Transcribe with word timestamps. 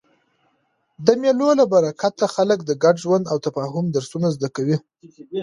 د 1.05 1.07
مېلو 1.21 1.49
له 1.59 1.65
برکته 1.73 2.25
خلک 2.35 2.59
د 2.63 2.71
ګډ 2.83 2.95
ژوند 3.03 3.25
او 3.31 3.37
تفاهم 3.45 3.85
درسونه 3.95 4.27
زده 4.35 4.49
کوي. 4.55 4.77